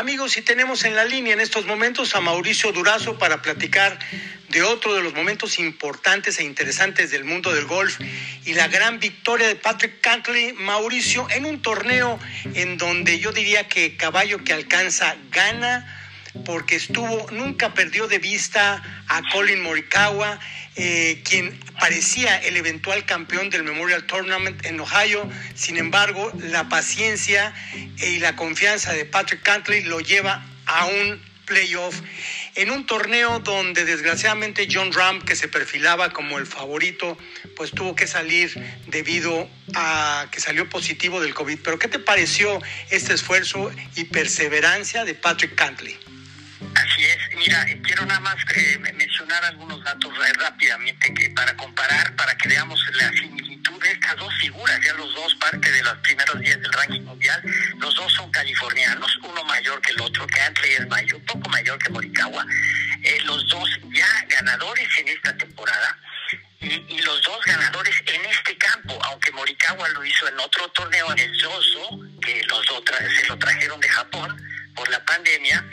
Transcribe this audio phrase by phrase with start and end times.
[0.00, 3.98] Amigos, y tenemos en la línea en estos momentos a Mauricio Durazo para platicar
[4.48, 8.00] de otro de los momentos importantes e interesantes del mundo del golf
[8.46, 12.18] y la gran victoria de Patrick Cantley, Mauricio, en un torneo
[12.54, 15.99] en donde yo diría que caballo que alcanza gana
[16.44, 20.38] porque estuvo, nunca perdió de vista a Colin Morikawa,
[20.76, 25.28] eh, quien parecía el eventual campeón del Memorial Tournament en Ohio.
[25.54, 27.52] Sin embargo, la paciencia
[27.98, 32.00] y la confianza de Patrick Cantley lo lleva a un playoff
[32.54, 37.18] en un torneo donde desgraciadamente John Ram, que se perfilaba como el favorito,
[37.56, 38.52] pues tuvo que salir
[38.86, 41.58] debido a que salió positivo del COVID.
[41.62, 45.98] Pero ¿qué te pareció este esfuerzo y perseverancia de Patrick Cantley?
[47.00, 52.36] Así es, mira, quiero nada más eh, mencionar algunos datos rápidamente que para comparar, para
[52.36, 56.38] que veamos la similitud de estas dos figuras, ya los dos parte de los primeros
[56.40, 57.42] días del ranking mundial,
[57.78, 61.78] los dos son californianos, uno mayor que el otro, que Antley es mayor, poco mayor
[61.78, 62.44] que Morikawa,
[63.02, 65.98] eh, los dos ya ganadores en esta temporada.
[66.60, 71.18] Y, los dos ganadores en este campo, aunque Morikawa lo hizo en otro torneo en
[71.18, 72.84] el Zozo, que los dos
[73.18, 74.36] se lo trajeron de Japón,
[74.74, 75.64] por la pandemia,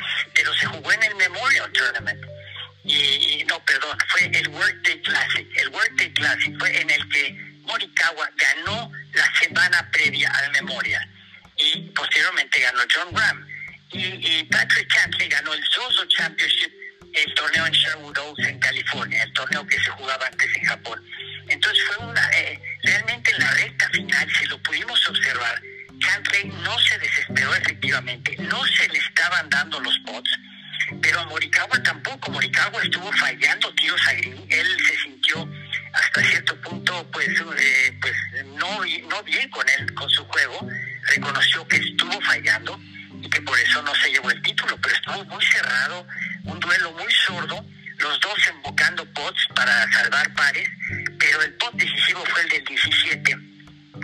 [6.60, 7.32] Fue en el que
[7.64, 11.08] Morikawa ganó la semana previa al Memorial.
[11.58, 13.48] Y posteriormente ganó John Ram.
[13.92, 16.72] Y, Patrick Cantley ganó el Zozo Championship,
[17.14, 21.04] el torneo en Sherwood Oaks en California, el torneo que se jugaba antes en Japón.
[21.48, 25.62] Entonces fue una, eh, realmente en la recta final, si lo pudimos observar,
[26.02, 30.30] Cantley no se desesperó efectivamente, no se le estaban dando los pots,
[31.02, 32.32] pero a Morikawa tampoco.
[32.32, 34.37] Morikawa estuvo fallando tiros a green.
[39.28, 40.68] Bien con él, con su juego.
[41.04, 42.80] Reconoció que estuvo fallando
[43.22, 46.08] y que por eso no se llevó el título, pero estuvo muy cerrado,
[46.44, 47.64] un duelo muy sordo,
[48.00, 50.70] los dos invocando pots para salvar pares,
[51.20, 53.38] pero el pot decisivo fue el del 17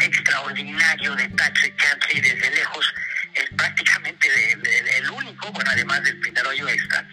[0.01, 2.93] extraordinario de Patrick Cantley desde lejos,
[3.35, 4.27] es prácticamente
[4.97, 7.07] el único, bueno, además del primer hoyo extra,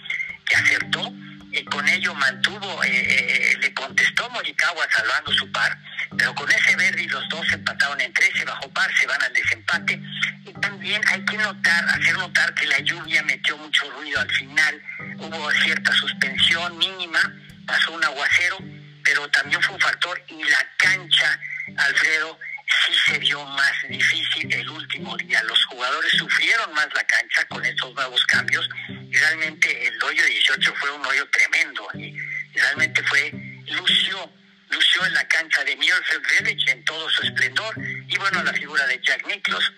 [0.47, 1.13] que acertó.
[1.53, 5.77] y con ello mantuvo, eh, eh, le contestó Morikawa salvando su par,
[6.21, 9.33] pero con ese verde y los dos empataron en 13 bajo par, se van al
[9.33, 9.99] desempate.
[10.45, 14.83] Y también hay que notar, hacer notar que la lluvia metió mucho ruido al final,
[15.17, 17.21] hubo cierta suspensión mínima,
[17.67, 18.59] pasó un aguacero,
[19.03, 21.41] pero también fue un factor y la cancha,
[21.79, 22.39] Alfredo,
[22.87, 25.43] sí se vio más difícil el último día.
[25.45, 28.69] Los jugadores sufrieron más la cancha con estos nuevos cambios.
[29.11, 31.89] Realmente el hoyo 18 fue un hoyo tremendo.
[31.95, 32.15] Y
[32.59, 33.31] realmente fue,
[33.69, 34.31] lució,
[34.71, 37.75] lució en la cancha de Mirfield Village en todo su esplendor.
[37.79, 39.73] Y bueno, la figura de Jack Nicklaus,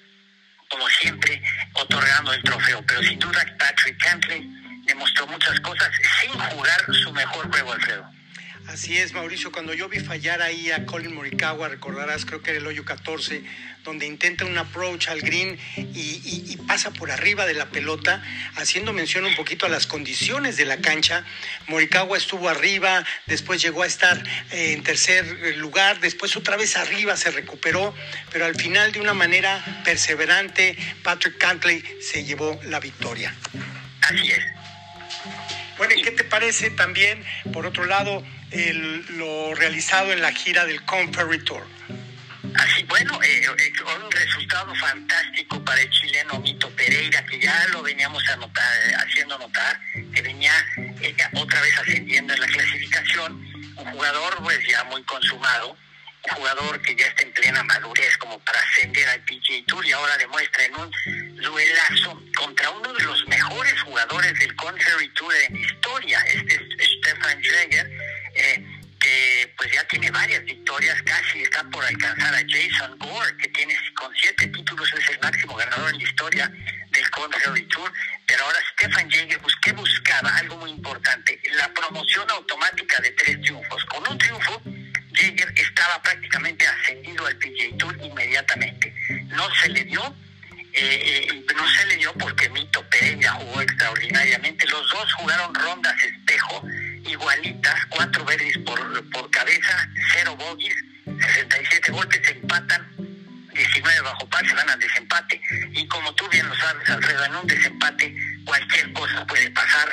[0.69, 1.43] como siempre,
[1.75, 2.83] otorgando el trofeo.
[2.87, 4.49] Pero sin duda Patrick Cantley
[4.87, 8.22] demostró muchas cosas sin jugar su mejor juego, Alfredo.
[8.69, 9.51] Así es, Mauricio.
[9.51, 13.43] Cuando yo vi fallar ahí a Colin Morikawa, recordarás, creo que era el hoyo 14,
[13.85, 18.23] donde intenta un approach al green y, pasa por arriba de la pelota,
[18.57, 21.25] haciendo mención un poquito a las condiciones de la cancha.
[21.67, 27.17] Morikawa estuvo arriba, después llegó a estar eh, en tercer lugar, después otra vez arriba
[27.17, 27.95] se recuperó,
[28.31, 33.35] pero al final de una manera perseverante, Patrick Cantley se llevó la victoria.
[34.03, 34.41] Así es.
[35.77, 40.83] Bueno, ¿y qué te parece también, por otro lado, lo realizado en la gira del
[40.85, 41.67] Conferry Tour?
[42.55, 43.73] Así, bueno, eh, eh,
[44.05, 49.81] un resultado fantástico para el chileno Mito Pereira, que ya lo veníamos haciendo notar,
[50.15, 53.33] que venía eh, otra vez ascendiendo en la clasificación,
[53.77, 58.39] un jugador pues ya muy consumado, un jugador que ya está en plena madurez como
[58.41, 60.93] para ascender al PGA Tour y ahora demuestra en un
[61.37, 67.43] duelazo contra uno de los mejores jugadores del Conferry Tour en historia, este es Stefan
[67.43, 67.91] Jäger,
[69.93, 74.91] tiene varias victorias, casi está por alcanzar a Jason Gore, que tiene con siete títulos,
[74.99, 76.51] es el máximo ganador en la historia
[76.91, 77.93] del Conferry Tour,
[78.27, 80.35] pero ahora Stefan Jäger, ¿qué buscaba?
[80.37, 83.85] Algo muy importante, la promoción automática de tres triunfos.
[83.85, 84.63] Con un triunfo,
[85.13, 88.95] Jäger estaba prácticamente ascendido al PGA Tour inmediatamente.
[89.27, 90.03] No se le dio,
[90.73, 94.67] eh, eh, no se le dio porque Mito Pereira jugó extraordinariamente.
[94.69, 96.63] Los dos jugaron rondas espejo,
[97.05, 102.87] igualitas, cuatro verdes por, por cabeza, cero bogies, 67 golpes, se empatan,
[103.55, 105.41] 19 bajo par, se van al desempate.
[105.73, 108.15] Y como tú bien lo sabes, Alfredo, en un desempate
[108.45, 109.89] cualquier cosa puede pasar,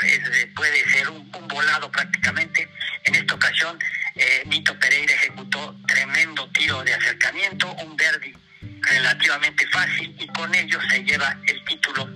[0.56, 2.68] puede ser un, volado prácticamente.
[3.06, 3.78] En esta ocasión,
[4.16, 8.34] eh, Mito Pereira ejecutó tremendo tiro de acercamiento, un verde
[8.82, 12.10] relativamente fácil y con ello se lleva el título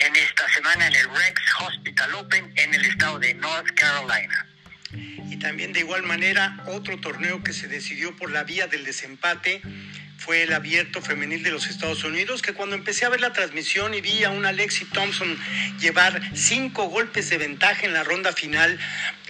[0.00, 4.46] en esta semana en el Rex Hospital Open en el estado de North Carolina.
[5.40, 9.62] También de igual manera otro torneo que se decidió por la vía del desempate
[10.20, 13.94] fue el abierto femenil de los Estados Unidos, que cuando empecé a ver la transmisión
[13.94, 15.38] y vi a una Lexi Thompson
[15.80, 18.78] llevar cinco golpes de ventaja en la ronda final,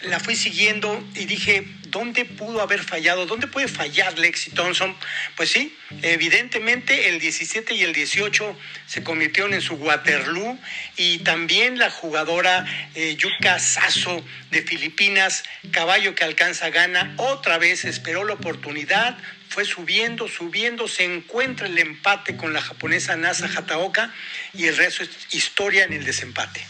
[0.02, 3.26] la fui siguiendo y dije, ¿dónde pudo haber fallado?
[3.26, 4.96] ¿Dónde puede fallar Lexi Thompson?
[5.36, 10.58] Pues sí, evidentemente el 17 y el 18 se convirtieron en su Waterloo
[10.96, 12.64] y también la jugadora
[12.94, 19.18] eh, Yuka Sasso de Filipinas, caballo que alcanza gana, otra vez esperó la oportunidad,
[19.48, 24.12] fue subiendo, subiendo, se encuentra el empate con la japonesa Nasa Hataoka
[24.54, 26.64] y el resto es historia en el desempate.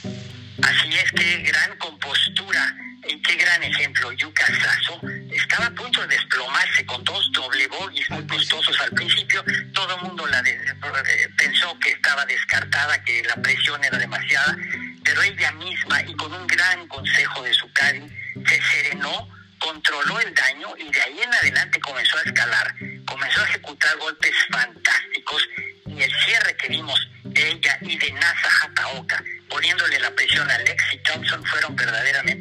[0.63, 2.75] Así es, qué gran compostura
[3.09, 4.11] y qué gran ejemplo.
[4.13, 5.01] Yuka Sasso
[5.31, 9.45] estaba a punto de desplomarse con dos doble bogies muy costosos al principio.
[9.73, 14.57] Todo el mundo la eh, pensó que estaba descartada, que la presión era demasiada,
[15.05, 18.03] pero ella misma y con un gran consejo de su cari
[18.47, 19.29] se serenó
[19.61, 22.75] controló el daño y de ahí en adelante comenzó a escalar,
[23.07, 25.49] comenzó a ejecutar golpes fantásticos
[25.87, 30.59] y el cierre que vimos de ella y de Nasa Hataoka, poniéndole la presión a
[30.59, 32.40] Lexi Thompson, fueron verdaderamente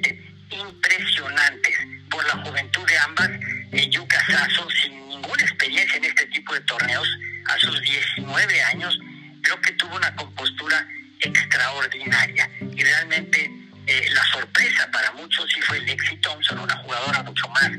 [15.29, 17.69] muchos sí fue Lexi Thompson, una jugadora mucho más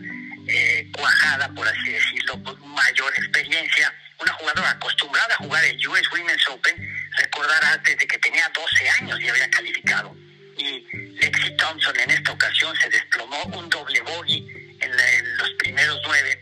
[0.47, 6.09] eh, cuajada, por así decirlo, con mayor experiencia, una jugadora acostumbrada a jugar el US
[6.13, 6.77] Women's Open,
[7.19, 10.17] recordar antes de que tenía 12 años y había calificado.
[10.57, 10.87] Y
[11.21, 14.47] Lexi Thompson en esta ocasión se desplomó un doble bogey
[14.79, 16.41] en, los primeros nueve,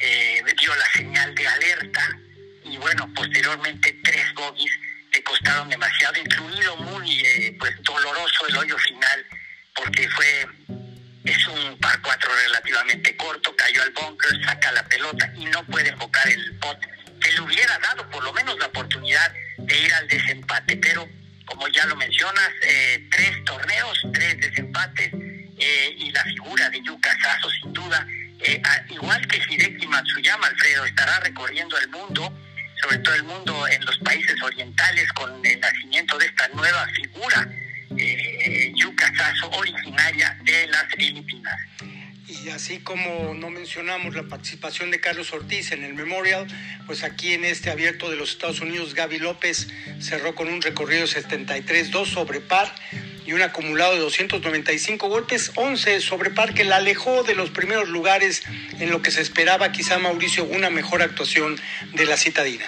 [0.00, 2.18] eh, dio la señal de alerta
[2.64, 4.72] y bueno, posteriormente tres bogies
[5.12, 9.26] le costaron demasiado, incluido muy eh, pues doloroso el hoyo final,
[9.88, 10.46] porque fue
[11.24, 15.88] es un par cuatro relativamente corto, cayó al bunker, saca la pelota y no puede
[15.88, 16.78] enfocar el pot.
[17.20, 21.08] Que le hubiera dado por lo menos la oportunidad de ir al desempate, pero
[21.46, 25.10] como ya lo mencionas, eh, tres torneos, tres desempates
[25.58, 28.06] eh, y la figura de Yuka Sasso sin duda,
[28.90, 32.32] igual que Hideki Matsuyama, Alfredo, estará recorriendo el mundo
[32.82, 37.48] sobre todo el mundo en los países orientales con el nacimiento de esta nueva figura,
[39.52, 41.56] originaria de las Filipinas.
[42.26, 46.46] Y así como no mencionamos la participación de Carlos Ortiz en el Memorial,
[46.86, 49.68] pues aquí en este abierto de los Estados Unidos, Gaby López
[49.98, 52.74] cerró con un recorrido 73-2 sobre par
[53.24, 57.88] y un acumulado de 295 golpes, 11 sobre par que la alejó de los primeros
[57.88, 58.42] lugares
[58.78, 61.58] en lo que se esperaba quizá Mauricio una mejor actuación
[61.94, 62.66] de la citadina.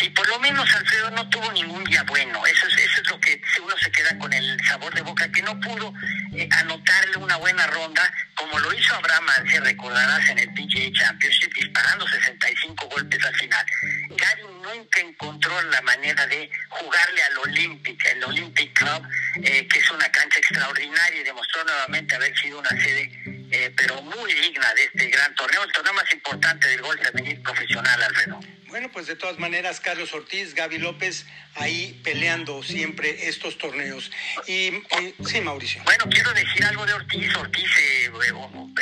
[0.00, 2.44] Sí, por lo menos Alfredo no tuvo ningún día bueno.
[2.46, 5.42] Eso es, eso es lo que uno se queda con el sabor de boca, que
[5.42, 5.92] no pudo
[6.34, 11.52] eh, anotarle una buena ronda, como lo hizo Abraham si recordarás en el PGA Championship,
[11.54, 13.66] disparando 65 golpes al final.
[14.10, 19.06] Gary nunca encontró la manera de jugarle al Olympic, el Olympic Club,
[19.42, 23.10] eh, que es una cancha extraordinaria y demostró nuevamente haber sido una sede,
[23.50, 27.40] eh, pero muy digna de este gran torneo, el torneo más importante del golf femenil
[27.42, 28.40] profesional, Alfredo.
[28.74, 34.10] Bueno, pues de todas maneras, Carlos Ortiz, Gaby López, ahí peleando siempre estos torneos.
[34.48, 34.82] Y,
[35.24, 35.80] sí, Mauricio.
[35.84, 37.36] Bueno, quiero decir algo de Ortiz.
[37.36, 38.32] Ortiz, eh, eh,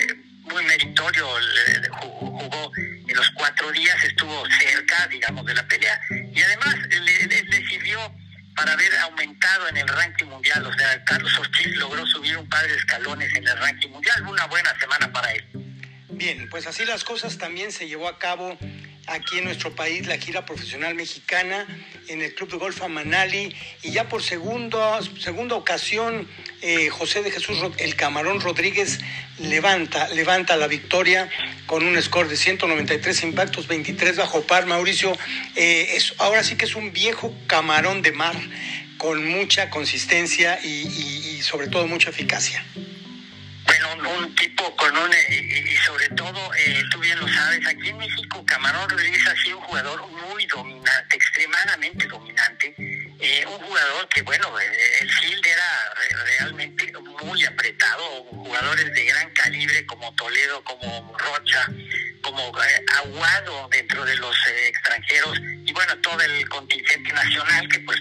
[0.01, 0.15] eh,
[0.45, 1.29] muy meritorio,
[2.01, 6.01] jugó en los cuatro días, estuvo cerca, digamos, de la pelea.
[6.11, 8.01] Y además le, sirvió
[8.57, 10.65] para haber aumentado en el ranking mundial.
[10.65, 14.27] O sea, Carlos Ortiz logró subir un par de escalones en el ranking mundial.
[14.27, 15.47] Una buena semana para él.
[16.09, 18.57] Bien, pues así las cosas también se llevó a cabo
[19.07, 21.67] aquí en nuestro país la gira profesional mexicana
[22.09, 26.29] en el Club de Golf Amanali y ya por segundo, segunda ocasión
[26.61, 29.01] eh, José de Jesús El Camarón Rodríguez
[29.39, 31.29] levanta, levanta la victoria
[31.67, 34.67] con un score de 193 impactos, 23 bajo par.
[34.67, 35.13] Mauricio,
[35.57, 38.37] eh, es, ahora sí que es un viejo camarón de mar
[38.99, 42.65] con mucha consistencia y sobre todo mucha eficacia
[43.85, 47.99] un tipo con un, eh, y, sobre todo, eh, tú bien lo sabes, aquí en
[47.99, 54.23] México Camarón Rodríguez ha sido un jugador muy dominante, extremadamente dominante, eh, un jugador que,
[54.23, 61.67] bueno, el field era realmente muy apretado, jugadores de gran calibre como Toledo, como Rocha,
[62.23, 62.53] como
[62.99, 64.37] Aguado dentro de los
[64.67, 68.01] extranjeros, y bueno, todo el contingente nacional que pues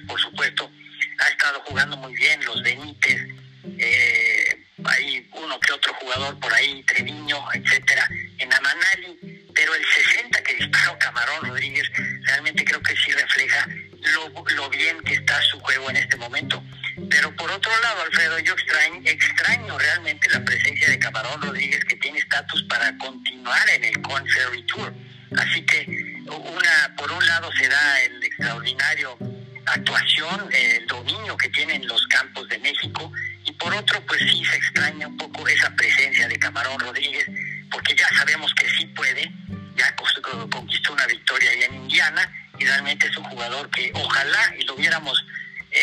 [15.72, 16.63] juego en este momento.
[17.10, 21.96] Pero por otro lado, Alfredo, yo extraño, extraño realmente la presencia de Camarón Rodríguez, que
[21.96, 24.94] tiene estatus para continuar en el Corn Ferry Tour.
[25.38, 25.86] Así que
[26.28, 29.18] una, por un lado se da el extraordinario
[29.66, 33.12] actuación, el dominio que tienen los campos de México,
[33.46, 37.25] y por otro, pues sí se extraña un poco esa presencia de Camarón Rodríguez,
[37.72, 39.32] porque ya sabemos que sí puede,
[39.78, 39.96] ya
[40.50, 44.75] conquistó una victoria ahí en Indiana, y realmente es un jugador que ojalá y lo
[44.75, 45.24] viéramos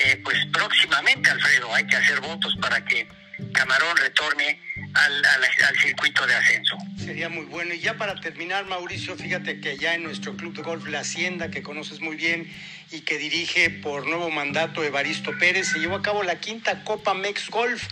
[0.05, 3.09] eh, pues próximamente, Alfredo, hay que hacer votos para que
[3.53, 4.61] Camarón retorne
[4.95, 6.77] al, al, circuito de ascenso.
[7.09, 7.73] Sería muy bueno.
[7.73, 11.51] Y ya para terminar, Mauricio, fíjate que ya en nuestro club de golf La Hacienda,
[11.51, 12.53] que conoces muy bien
[12.91, 17.15] y que dirige por nuevo mandato Evaristo Pérez, se llevó a cabo la quinta Copa
[17.15, 17.83] Mex Golf,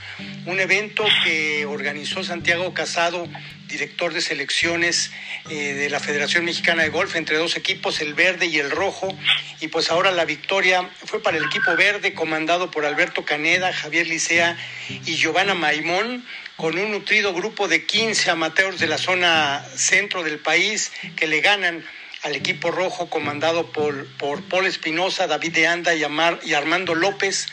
[0.44, 3.26] un evento que organizó Santiago Casado,
[3.68, 5.10] director de selecciones
[5.48, 9.16] eh, de la Federación Mexicana de Golf, entre dos equipos, el verde y el rojo.
[9.62, 14.06] Y pues ahora la victoria fue para el equipo verde, comandado por Alberto Caneda, Javier
[14.08, 14.58] Licea
[14.90, 16.22] y Giovanna Maimón
[16.56, 21.40] con un nutrido grupo de 15 amateurs de la zona centro del país que le
[21.40, 21.84] ganan
[22.22, 26.02] al equipo rojo comandado por, por Paul Espinosa, David de Anda y,
[26.44, 27.46] y Armando López,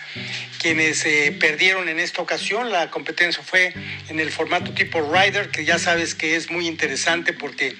[0.58, 2.72] quienes eh, perdieron en esta ocasión.
[2.72, 3.74] La competencia fue
[4.10, 7.76] en el formato tipo Rider, que ya sabes que es muy interesante porque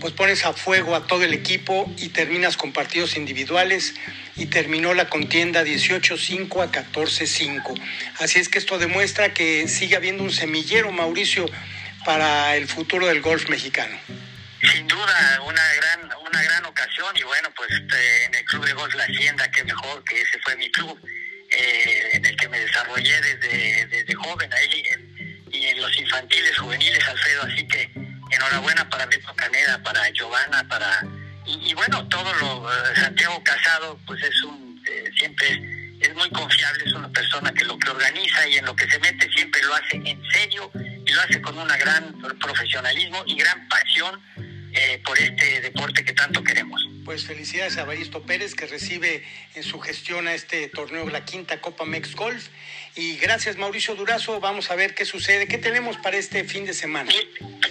[0.00, 3.94] pues pones a fuego a todo el equipo y terminas con partidos individuales
[4.36, 7.80] y terminó la contienda 18-5 a 14-5.
[8.18, 11.46] Así es que esto demuestra que sigue habiendo un semillero, Mauricio,
[12.04, 13.98] para el futuro del golf mexicano.
[14.72, 18.72] Sin duda, una gran, una gran ocasión y bueno, pues este, en el Club de
[18.72, 20.98] Golf La Hacienda, que mejor que ese fue mi club,
[21.50, 24.82] eh, en el que me desarrollé desde, desde joven ahí
[25.52, 31.02] y en los infantiles, juveniles, Alfredo, así que enhorabuena para Beto Caneda, para Giovanna, para
[31.46, 35.48] y, bueno, todo lo eh, Santiago Casado, pues es un eh, siempre
[36.00, 38.98] es, muy confiable, es una persona que lo que organiza y en lo que se
[38.98, 43.68] mete siempre lo hace en serio y lo hace con una gran profesionalismo y gran
[43.68, 44.20] pasión
[44.72, 46.80] eh, por este deporte que tanto queremos.
[47.04, 49.22] Pues felicidades a Baristo Pérez que recibe
[49.54, 52.48] en su gestión a este torneo la quinta Copa Mex Golf.
[52.96, 55.46] Y gracias Mauricio Durazo, vamos a ver qué sucede.
[55.46, 57.12] ¿Qué tenemos para este fin de semana?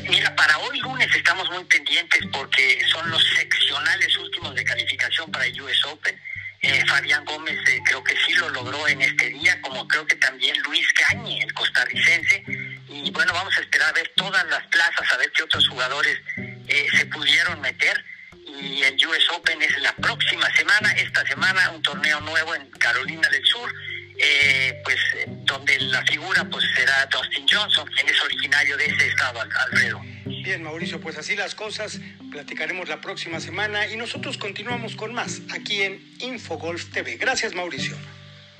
[0.07, 5.47] Mira, para hoy lunes estamos muy pendientes porque son los seccionales últimos de calificación para
[5.47, 6.19] el US Open.
[6.61, 10.15] Eh, Fabián Gómez eh, creo que sí lo logró en este día, como creo que
[10.15, 12.43] también Luis Cañe, el costarricense.
[12.87, 16.19] Y bueno, vamos a esperar a ver todas las plazas, a ver qué otros jugadores
[16.67, 18.12] eh, se pudieron meter
[18.61, 23.27] y el US Open es la próxima semana, esta semana un torneo nuevo en Carolina
[23.29, 23.73] del Sur,
[24.17, 24.99] eh, pues
[25.45, 30.01] donde la figura pues será Dustin Johnson, quien es originario de ese estado, Alfredo.
[30.25, 31.99] Bien, Mauricio, pues así las cosas,
[32.31, 37.17] platicaremos la próxima semana y nosotros continuamos con más aquí en Infogolf TV.
[37.17, 37.97] Gracias, Mauricio.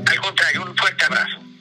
[0.06, 1.52] Al contrario, un fuerte abrazo.